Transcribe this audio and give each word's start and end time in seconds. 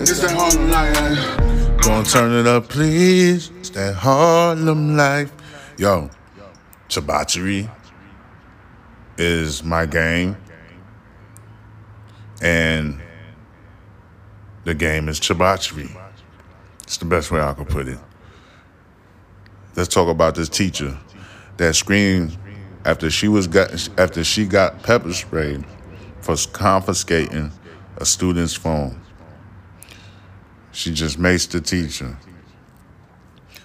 It's 0.00 0.18
that 0.20 0.30
Harlem 0.30 0.70
life. 0.70 1.82
Gonna 1.82 2.04
turn 2.06 2.32
it 2.32 2.46
up, 2.46 2.70
please. 2.70 3.50
It's 3.58 3.68
that 3.70 3.94
Harlem 3.96 4.96
life. 4.96 5.30
Yo, 5.76 6.08
Chibachery 6.88 7.70
is 9.18 9.62
my 9.62 9.84
game. 9.84 10.38
And 12.40 12.98
the 14.64 14.74
game 14.74 15.10
is 15.10 15.20
Chibachery. 15.20 15.94
It's 16.84 16.96
the 16.96 17.04
best 17.04 17.30
way 17.30 17.42
I 17.42 17.52
could 17.52 17.68
put 17.68 17.86
it. 17.86 17.98
Let's 19.76 19.92
talk 19.92 20.08
about 20.08 20.34
this 20.34 20.48
teacher 20.48 20.96
that 21.58 21.76
screamed 21.76 22.38
after 22.86 23.10
she 23.10 23.28
was 23.28 23.46
got 23.46 23.70
after 23.98 24.24
she 24.24 24.46
got 24.46 24.82
pepper 24.82 25.12
sprayed 25.12 25.62
for 26.22 26.36
confiscating 26.54 27.52
a 27.98 28.06
student's 28.06 28.54
phone. 28.54 28.98
She 30.72 30.92
just 30.92 31.18
maced 31.18 31.50
the 31.50 31.60
teacher. 31.60 32.16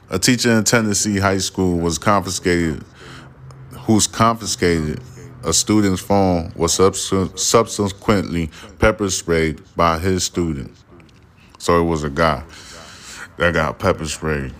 A 0.09 0.19
teacher 0.19 0.51
in 0.51 0.63
Tennessee 0.63 1.19
high 1.19 1.39
school 1.39 1.77
was 1.77 1.97
confiscated, 1.97 2.83
who's 3.71 4.07
confiscated 4.07 5.01
a 5.45 5.53
student's 5.53 6.01
phone 6.01 6.51
was 6.55 6.73
subsequently 6.73 8.49
pepper 8.79 9.09
sprayed 9.09 9.61
by 9.75 9.99
his 9.99 10.23
student. 10.23 10.75
So 11.59 11.79
it 11.79 11.83
was 11.83 12.03
a 12.03 12.09
guy 12.09 12.43
that 13.37 13.53
got 13.53 13.77
pepper 13.77 14.05
sprayed. 14.05 14.53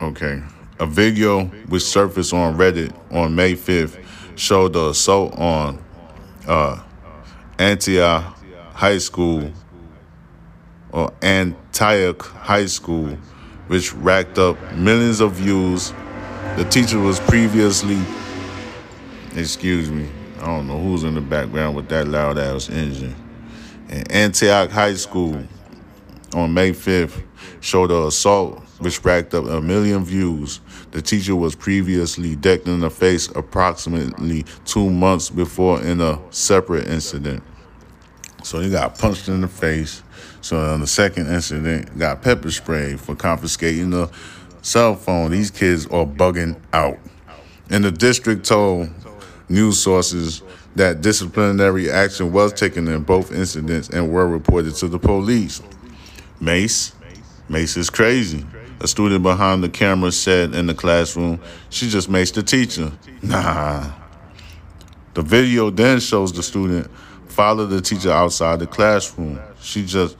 Okay. 0.00 0.42
A 0.80 0.86
video 0.86 1.44
which 1.68 1.82
surfaced 1.82 2.32
on 2.32 2.56
Reddit 2.56 2.94
on 3.12 3.34
May 3.34 3.52
5th 3.54 4.02
showed 4.36 4.72
the 4.72 4.88
assault 4.88 5.38
on 5.38 5.82
uh, 6.46 6.82
Antioch 7.58 8.36
High 8.72 8.98
School 8.98 9.52
or 10.94 11.12
Antioch 11.22 12.22
High 12.22 12.66
School, 12.66 13.18
which 13.66 13.92
racked 13.94 14.38
up 14.38 14.56
millions 14.74 15.20
of 15.20 15.32
views. 15.32 15.92
The 16.56 16.64
teacher 16.70 17.00
was 17.00 17.18
previously, 17.18 17.98
excuse 19.34 19.90
me, 19.90 20.08
I 20.38 20.46
don't 20.46 20.68
know 20.68 20.80
who's 20.80 21.02
in 21.02 21.16
the 21.16 21.20
background 21.20 21.74
with 21.74 21.88
that 21.88 22.06
loud 22.06 22.38
ass 22.38 22.70
engine. 22.70 23.16
And 23.88 24.10
Antioch 24.12 24.70
High 24.70 24.94
School 24.94 25.42
on 26.32 26.54
May 26.54 26.70
5th 26.70 27.20
showed 27.60 27.90
the 27.90 28.06
assault, 28.06 28.62
which 28.78 29.04
racked 29.04 29.34
up 29.34 29.46
a 29.46 29.60
million 29.60 30.04
views. 30.04 30.60
The 30.92 31.02
teacher 31.02 31.34
was 31.34 31.56
previously 31.56 32.36
decked 32.36 32.68
in 32.68 32.78
the 32.78 32.90
face 32.90 33.28
approximately 33.34 34.44
two 34.64 34.90
months 34.90 35.28
before 35.28 35.82
in 35.82 36.00
a 36.00 36.20
separate 36.30 36.86
incident. 36.86 37.42
So 38.44 38.60
he 38.60 38.70
got 38.70 38.98
punched 38.98 39.28
in 39.28 39.40
the 39.40 39.48
face. 39.48 40.02
So 40.42 40.58
on 40.58 40.80
the 40.80 40.86
second 40.86 41.28
incident, 41.28 41.98
got 41.98 42.20
pepper 42.20 42.50
sprayed 42.50 43.00
for 43.00 43.16
confiscating 43.16 43.90
the 43.90 44.10
cell 44.60 44.94
phone. 44.94 45.30
These 45.30 45.50
kids 45.50 45.86
are 45.86 46.04
bugging 46.04 46.60
out. 46.72 46.98
And 47.70 47.82
the 47.82 47.90
district 47.90 48.44
told 48.44 48.90
news 49.48 49.82
sources 49.82 50.42
that 50.76 51.00
disciplinary 51.00 51.90
action 51.90 52.32
was 52.32 52.52
taken 52.52 52.86
in 52.86 53.02
both 53.02 53.32
incidents 53.32 53.88
and 53.88 54.12
were 54.12 54.28
reported 54.28 54.74
to 54.76 54.88
the 54.88 54.98
police. 54.98 55.62
Mace, 56.38 56.94
Mace 57.48 57.78
is 57.78 57.88
crazy. 57.88 58.44
A 58.80 58.88
student 58.88 59.22
behind 59.22 59.64
the 59.64 59.70
camera 59.70 60.12
said 60.12 60.54
in 60.54 60.66
the 60.66 60.74
classroom, 60.74 61.40
she 61.70 61.88
just 61.88 62.10
maced 62.10 62.34
the 62.34 62.42
teacher. 62.42 62.92
Nah. 63.22 63.90
The 65.14 65.22
video 65.22 65.70
then 65.70 65.98
shows 66.00 66.30
the 66.30 66.42
student 66.42 66.90
follow 67.34 67.66
the 67.66 67.80
teacher 67.80 68.12
outside 68.12 68.60
the 68.60 68.66
classroom. 68.66 69.40
She 69.60 69.84
just 69.84 70.16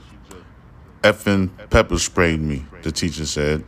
effing 1.01 1.49
pepper 1.69 1.97
sprayed 1.97 2.41
me, 2.41 2.65
the 2.83 2.91
teacher 2.91 3.25
said. 3.25 3.63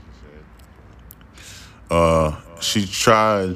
Uh, 1.90 2.36
she 2.60 2.86
tried 2.86 3.56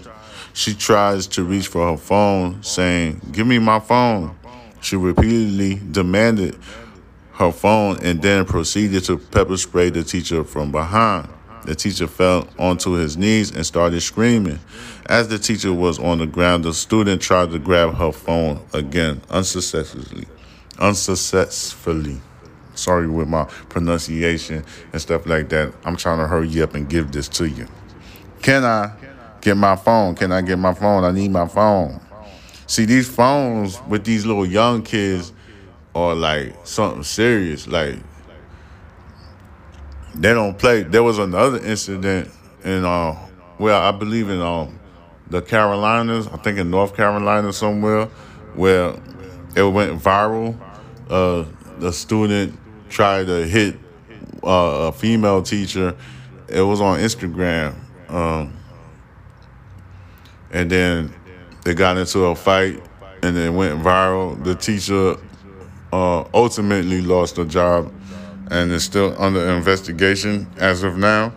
she 0.54 0.74
tries 0.74 1.28
to 1.28 1.44
reach 1.44 1.68
for 1.68 1.92
her 1.92 1.98
phone, 1.98 2.62
saying, 2.64 3.22
Give 3.32 3.48
me 3.48 3.60
my 3.60 3.80
phone. 3.80 4.38
She 4.82 4.96
repeatedly 4.96 5.82
demanded 5.92 6.58
her 7.34 7.52
phone 7.52 7.98
and 8.02 8.22
then 8.22 8.46
proceeded 8.46 9.04
to 9.06 9.18
pepper 9.18 9.58
spray 9.58 9.90
the 9.90 10.04
teacher 10.04 10.44
from 10.44 10.72
behind. 10.72 11.30
The 11.66 11.76
teacher 11.76 12.08
fell 12.08 12.48
onto 12.58 12.94
his 12.94 13.18
knees 13.18 13.56
and 13.56 13.66
started 13.66 14.02
screaming. 14.02 14.60
As 15.06 15.28
the 15.28 15.38
teacher 15.38 15.72
was 15.72 16.00
on 16.00 16.18
the 16.18 16.26
ground, 16.26 16.64
the 16.64 16.74
student 16.74 17.22
tried 17.22 17.52
to 17.52 17.60
grab 17.60 17.96
her 17.96 18.12
phone 18.12 18.62
again, 18.74 19.22
unsuccessfully. 19.30 20.26
Unsuccessfully. 20.80 22.20
Sorry 22.74 23.08
with 23.08 23.28
my 23.28 23.44
pronunciation 23.70 24.66
and 24.92 25.02
stuff 25.02 25.28
like 25.28 25.50
that. 25.50 25.74
I'm 25.86 25.98
trying 25.98 26.20
to 26.20 26.28
hurry 26.28 26.62
up 26.62 26.74
and 26.74 26.90
give 26.90 27.12
this 27.12 27.28
to 27.30 27.48
you. 27.48 27.68
Can 28.42 28.64
I 28.64 28.94
get 29.42 29.56
my 29.56 29.76
phone? 29.76 30.16
Can 30.16 30.32
I 30.32 30.42
get 30.42 30.58
my 30.58 30.74
phone? 30.74 31.04
I 31.04 31.12
need 31.12 31.32
my 31.32 31.48
phone. 31.48 32.00
See, 32.66 32.86
these 32.86 33.08
phones 33.14 33.80
with 33.88 34.04
these 34.04 34.26
little 34.26 34.46
young 34.46 34.82
kids 34.82 35.34
are 35.94 36.16
like 36.16 36.56
something 36.64 37.04
serious. 37.04 37.68
Like 37.68 37.98
they 40.16 40.34
don't 40.34 40.58
play. 40.58 40.84
There 40.84 41.04
was 41.04 41.18
another 41.18 41.60
incident 41.64 42.30
in 42.64 42.86
uh 42.86 43.16
well, 43.60 43.82
I 43.82 43.92
believe 43.92 44.30
in 44.30 44.42
um 44.42 44.80
the 45.30 45.42
Carolinas, 45.42 46.28
I 46.28 46.38
think 46.38 46.58
in 46.58 46.70
North 46.70 46.96
Carolina 46.96 47.54
somewhere, 47.54 48.06
where 48.56 48.96
it 49.56 49.64
went 49.64 50.02
viral. 50.02 50.60
Uh 51.10 51.46
the 51.80 51.92
student 51.92 52.58
tried 52.90 53.26
to 53.26 53.46
hit 53.48 53.76
uh, 54.44 54.90
a 54.90 54.92
female 54.92 55.42
teacher. 55.42 55.96
It 56.48 56.62
was 56.62 56.82
on 56.82 57.00
Instagram. 57.00 57.76
Um, 58.10 58.54
and 60.52 60.70
then 60.70 61.14
they 61.64 61.74
got 61.74 61.98
into 61.98 62.26
a 62.26 62.36
fight 62.36 62.82
and 63.24 63.38
it 63.38 63.52
went 63.52 63.82
viral. 63.82 64.42
The 64.44 64.56
teacher 64.56 65.16
uh, 65.94 66.26
ultimately 66.34 67.02
lost 67.02 67.38
her 67.38 67.46
job 67.46 67.92
and 68.52 68.70
is 68.74 68.84
still 68.84 69.16
under 69.18 69.50
investigation 69.50 70.46
as 70.58 70.84
of 70.84 70.98
now. 70.98 71.34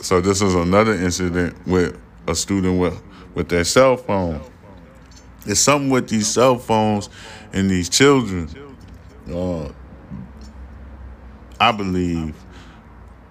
So 0.00 0.20
this 0.20 0.40
is 0.40 0.54
another 0.54 0.94
incident 0.94 1.54
with 1.66 1.96
a 2.26 2.34
student 2.34 2.80
with 2.80 3.00
with 3.34 3.48
their 3.48 3.64
cell 3.64 3.96
phone. 3.96 4.40
It's 5.46 5.60
something 5.60 5.90
with 5.90 6.08
these 6.08 6.26
cell 6.26 6.58
phones 6.58 7.10
and 7.52 7.70
these 7.70 7.90
children. 7.90 8.48
Uh, 9.30 9.70
I 11.60 11.70
believe 11.72 12.34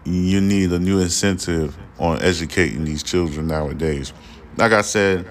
you 0.05 0.39
need 0.39 0.71
a 0.71 0.79
new 0.79 0.99
incentive 0.99 1.75
on 1.97 2.21
educating 2.21 2.85
these 2.85 3.01
children 3.01 3.47
nowadays. 3.47 4.13
Like 4.57 4.73
I 4.73 4.81
said 4.81 5.25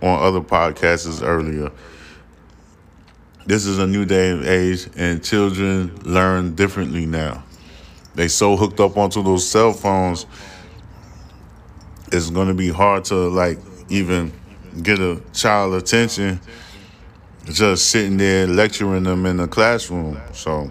on 0.00 0.22
other 0.22 0.40
podcasts 0.40 1.22
earlier, 1.22 1.70
this 3.46 3.66
is 3.66 3.78
a 3.78 3.86
new 3.86 4.04
day 4.04 4.30
and 4.30 4.44
age, 4.44 4.88
and 4.96 5.22
children 5.22 5.94
learn 6.04 6.54
differently 6.54 7.06
now. 7.06 7.44
They 8.14 8.28
so 8.28 8.56
hooked 8.56 8.80
up 8.80 8.96
onto 8.96 9.22
those 9.22 9.48
cell 9.48 9.72
phones, 9.72 10.26
it's 12.12 12.30
to 12.30 12.54
be 12.54 12.68
hard 12.68 13.04
to 13.06 13.14
like 13.14 13.58
even 13.88 14.32
get 14.82 15.00
a 15.00 15.20
child 15.32 15.74
attention 15.74 16.40
just 17.46 17.90
sitting 17.90 18.16
there 18.16 18.46
lecturing 18.46 19.02
them 19.02 19.26
in 19.26 19.36
the 19.36 19.48
classroom. 19.48 20.20
So 20.32 20.70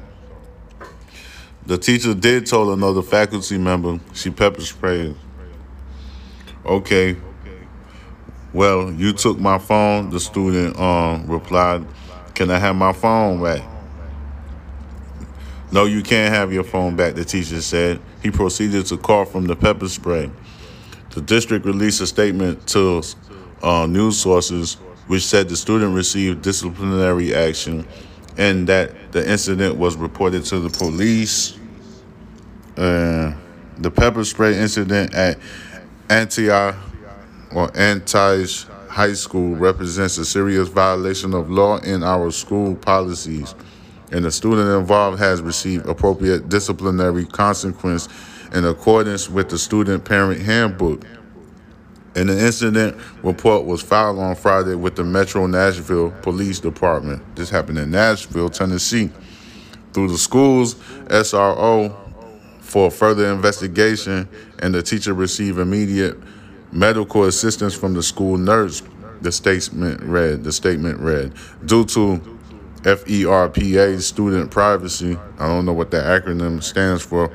the 1.65 1.77
teacher 1.77 2.13
did 2.13 2.45
tell 2.45 2.71
another 2.71 3.01
faculty 3.01 3.57
member 3.57 3.99
she 4.13 4.29
pepper 4.29 4.61
sprayed. 4.61 5.15
Okay, 6.65 7.17
well, 8.53 8.91
you 8.91 9.13
took 9.13 9.37
my 9.37 9.57
phone, 9.57 10.09
the 10.09 10.19
student 10.19 10.79
um, 10.79 11.27
replied. 11.27 11.85
Can 12.35 12.49
I 12.49 12.57
have 12.57 12.75
my 12.75 12.93
phone 12.93 13.43
back? 13.43 13.61
No, 15.71 15.85
you 15.85 16.03
can't 16.03 16.33
have 16.33 16.53
your 16.53 16.63
phone 16.63 16.95
back, 16.95 17.15
the 17.15 17.25
teacher 17.25 17.61
said. 17.61 17.99
He 18.21 18.31
proceeded 18.31 18.85
to 18.87 18.97
call 18.97 19.25
from 19.25 19.45
the 19.45 19.55
pepper 19.55 19.89
spray. 19.89 20.29
The 21.11 21.21
district 21.21 21.65
released 21.65 22.01
a 22.01 22.07
statement 22.07 22.67
to 22.67 23.03
uh, 23.61 23.85
news 23.87 24.19
sources 24.19 24.75
which 25.07 25.25
said 25.25 25.49
the 25.49 25.55
student 25.55 25.95
received 25.95 26.41
disciplinary 26.41 27.35
action 27.35 27.85
and 28.37 28.67
that 28.67 29.11
the 29.11 29.29
incident 29.29 29.75
was 29.75 29.95
reported 29.95 30.43
to 30.45 30.59
the 30.59 30.69
police. 30.69 31.57
Uh, 32.77 33.33
the 33.77 33.91
pepper 33.91 34.23
spray 34.23 34.57
incident 34.57 35.13
at 35.13 35.37
Antioch 36.09 36.75
or 37.51 37.75
anti 37.77 38.45
high 38.93 39.13
school 39.13 39.55
represents 39.55 40.19
a 40.19 40.25
serious 40.25 40.69
violation 40.69 41.33
of 41.33 41.49
law 41.49 41.79
in 41.79 42.03
our 42.03 42.29
school 42.29 42.75
policies, 42.75 43.55
and 44.11 44.23
the 44.23 44.31
student 44.31 44.69
involved 44.69 45.17
has 45.17 45.41
received 45.41 45.87
appropriate 45.87 46.47
disciplinary 46.47 47.25
consequence 47.25 48.07
in 48.53 48.63
accordance 48.65 49.27
with 49.27 49.49
the 49.49 49.57
student 49.57 50.05
parent 50.05 50.39
handbook. 50.39 51.03
And 52.15 52.29
An 52.29 52.37
incident 52.37 52.95
report 53.23 53.65
was 53.65 53.81
filed 53.81 54.19
on 54.19 54.35
Friday 54.35 54.75
with 54.75 54.95
the 54.95 55.03
Metro 55.03 55.47
Nashville 55.47 56.11
Police 56.21 56.59
Department. 56.59 57.35
This 57.35 57.49
happened 57.49 57.79
in 57.79 57.89
Nashville, 57.89 58.49
Tennessee. 58.49 59.09
through 59.93 60.09
the 60.09 60.19
school's 60.19 60.75
SRO 61.09 61.95
for 62.59 62.91
further 62.91 63.33
investigation, 63.33 64.29
and 64.59 64.75
the 64.75 64.83
teacher 64.83 65.15
received 65.15 65.57
immediate 65.57 66.15
medical 66.73 67.25
assistance 67.25 67.73
from 67.73 67.93
the 67.93 68.03
school 68.03 68.37
nurse. 68.37 68.81
The 69.21 69.31
statement 69.31 70.01
read. 70.01 70.43
The 70.43 70.51
statement 70.51 70.99
read, 70.99 71.33
due 71.65 71.85
to 71.85 72.21
FERPA, 72.81 74.01
student 74.01 74.51
privacy. 74.51 75.17
I 75.39 75.47
don't 75.47 75.65
know 75.65 75.73
what 75.73 75.91
that 75.91 76.03
acronym 76.03 76.61
stands 76.61 77.01
for. 77.03 77.31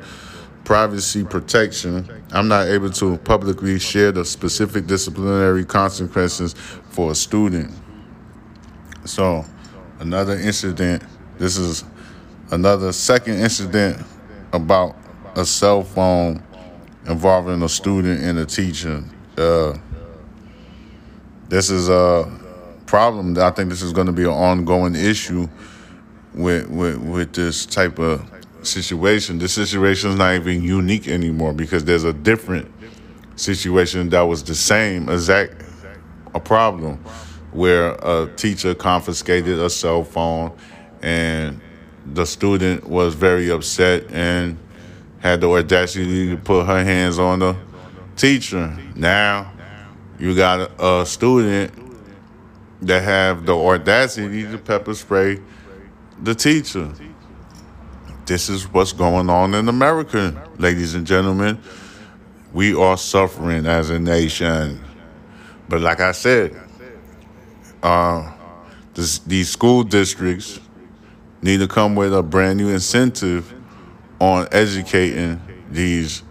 Privacy 0.64 1.25
protection. 1.25 2.06
I'm 2.31 2.49
not 2.49 2.69
able 2.69 2.90
to 2.90 3.17
publicly 3.19 3.79
share 3.79 4.12
the 4.12 4.25
specific 4.26 4.87
disciplinary 4.87 5.64
consequences 5.64 6.52
for 6.91 7.12
a 7.12 7.14
student. 7.14 7.73
So, 9.06 9.46
another 10.00 10.34
incident. 10.34 11.02
This 11.38 11.56
is 11.56 11.84
another 12.50 12.93
second 12.93 13.38
incident 13.38 14.05
about 14.52 14.94
a 15.37 15.46
cell 15.46 15.82
phone 15.82 16.43
involving 17.06 17.62
a 17.62 17.69
student 17.69 18.23
and 18.23 18.38
a 18.38 18.44
teacher. 18.44 19.02
Uh, 19.38 19.79
this 21.49 21.70
is 21.70 21.88
a 21.88 22.31
problem. 22.87 23.38
I 23.38 23.50
think 23.50 23.70
this 23.70 23.82
is 23.82 23.93
going 23.93 24.08
to 24.08 24.12
be 24.12 24.25
an 24.25 24.31
ongoing 24.31 24.94
issue 24.96 25.49
with, 26.35 26.69
with 26.69 26.99
with 26.99 27.32
this 27.35 27.64
type 27.64 27.99
of 27.99 28.29
situation. 28.62 29.38
This 29.38 29.55
situation 29.55 30.11
is 30.11 30.17
not 30.17 30.35
even 30.35 30.62
unique 30.62 31.06
anymore 31.06 31.52
because 31.52 31.85
there's 31.85 32.05
a 32.05 32.12
different 32.12 32.70
situation 33.37 34.08
that 34.11 34.23
was 34.23 34.43
the 34.43 34.55
same 34.55 35.08
exact 35.08 35.62
a 36.34 36.41
problem 36.41 36.96
where 37.52 37.93
a 38.02 38.31
teacher 38.37 38.75
confiscated 38.75 39.58
a 39.58 39.70
cell 39.70 40.05
phone 40.05 40.52
and 41.02 41.61
the 42.05 42.26
student 42.26 42.87
was 42.87 43.14
very 43.14 43.50
upset 43.50 44.05
and 44.11 44.58
had 45.20 45.41
the 45.41 45.49
audacity 45.49 46.29
to 46.29 46.37
put 46.37 46.67
her 46.67 46.84
hands 46.84 47.19
on 47.19 47.38
the 47.38 47.56
teacher. 48.19 48.76
Now 48.94 49.53
you 50.19 50.35
got 50.35 50.61
a, 50.61 51.00
a 51.00 51.06
student 51.06 51.73
that 52.82 53.03
have 53.03 53.47
the 53.47 53.55
audacity 53.55 54.43
to 54.43 54.59
pepper 54.59 54.94
spray 54.94 55.41
the 56.23 56.35
teacher. 56.35 56.93
This 58.26 58.49
is 58.49 58.70
what's 58.73 58.93
going 58.93 59.31
on 59.31 59.55
in 59.55 59.69
America, 59.69 60.49
ladies 60.59 60.94
and 60.94 61.06
gentlemen. 61.06 61.59
We 62.53 62.75
are 62.75 62.97
suffering 62.99 63.67
as 63.67 63.91
a 63.91 63.99
nation. 63.99 64.85
But 65.69 65.81
like 65.81 66.00
I 66.00 66.12
said, 66.12 66.61
uh, 67.82 68.32
this, 68.94 69.19
these 69.20 69.49
school 69.50 69.85
districts 69.85 70.61
need 71.41 71.59
to 71.59 71.69
come 71.69 71.94
with 71.94 72.15
a 72.15 72.23
brand 72.23 72.59
new 72.59 72.69
incentive 72.69 73.55
on 74.20 74.49
educating 74.50 75.41
these 75.70 76.23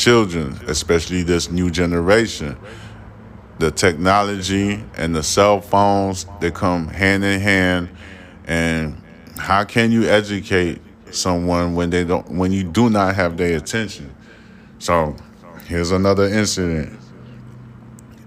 children, 0.00 0.58
especially 0.66 1.22
this 1.22 1.50
new 1.50 1.70
generation. 1.70 2.56
The 3.58 3.70
technology 3.70 4.82
and 4.96 5.14
the 5.14 5.22
cell 5.22 5.60
phones, 5.60 6.24
they 6.40 6.50
come 6.50 6.88
hand 6.88 7.22
in 7.22 7.38
hand. 7.38 7.90
And 8.46 9.00
how 9.36 9.64
can 9.64 9.92
you 9.92 10.04
educate 10.04 10.80
someone 11.10 11.74
when 11.74 11.90
they 11.90 12.04
don't 12.04 12.28
when 12.30 12.50
you 12.50 12.64
do 12.64 12.88
not 12.88 13.14
have 13.14 13.36
their 13.36 13.58
attention? 13.58 14.14
So 14.78 15.14
here's 15.66 15.90
another 15.90 16.24
incident. 16.24 16.98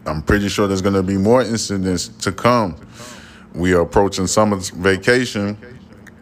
I'm 0.05 0.21
pretty 0.21 0.49
sure 0.49 0.67
there's 0.67 0.83
gonna 0.83 1.01
be 1.01 1.17
more 1.17 1.41
incidents 1.41 2.09
to 2.09 2.31
come. 2.31 2.75
We 3.55 3.73
are 3.73 3.81
approaching 3.81 4.27
summer 4.27 4.57
vacation. 4.57 5.57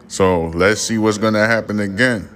So 0.08 0.46
let's 0.48 0.80
see 0.80 0.96
what's 0.96 1.18
gonna 1.18 1.46
happen 1.46 1.80
again 1.80 2.31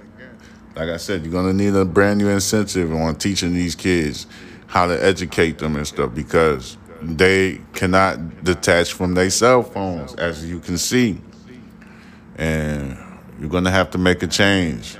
like 0.77 0.89
I 0.89 0.97
said, 0.97 1.23
you're 1.23 1.31
gonna 1.31 1.53
need 1.53 1.73
a 1.73 1.83
brand 1.83 2.19
new 2.19 2.29
incentive 2.29 2.93
on 2.93 3.15
teaching 3.15 3.51
these 3.53 3.73
kids 3.73 4.27
how 4.67 4.85
to 4.85 5.03
educate 5.03 5.57
them 5.57 5.75
and 5.75 5.87
stuff 5.87 6.13
because 6.13 6.77
they 7.01 7.59
cannot 7.73 8.43
detach 8.43 8.93
from 8.93 9.15
their 9.15 9.31
cell 9.31 9.63
phones, 9.63 10.13
as 10.15 10.47
you 10.47 10.59
can 10.59 10.77
see. 10.77 11.19
And 12.35 12.95
you're 13.39 13.49
gonna 13.49 13.71
have 13.71 13.89
to 13.91 13.97
make 13.97 14.21
a 14.21 14.27
change. 14.27 14.97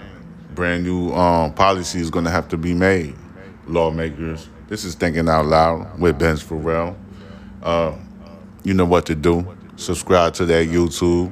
Brand 0.56 0.84
new 0.84 1.14
um, 1.14 1.54
policy 1.54 2.00
is 2.00 2.10
gonna 2.10 2.32
have 2.32 2.48
to 2.50 2.58
be 2.58 2.74
made. 2.74 3.14
Lawmakers. 3.68 4.50
This 4.70 4.84
is 4.84 4.96
thinking 4.96 5.30
out 5.30 5.46
loud 5.46 6.00
with 6.00 6.18
Ben 6.18 6.38
Farrell. 6.38 6.98
Uh, 7.62 7.96
you 8.64 8.74
know 8.74 8.86
what 8.86 9.06
to 9.06 9.16
do. 9.16 9.56
Subscribe 9.76 10.34
to 10.36 10.46
that 10.48 10.70
YouTube. 10.70 11.32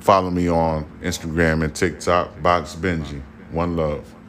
Follow 0.00 0.30
me 0.30 0.48
on 0.48 0.90
Instagram 1.02 1.62
and 1.62 1.72
TikTok, 1.72 2.42
Box 2.42 2.74
Benji. 2.74 3.22
One 3.52 3.74
love. 3.74 4.19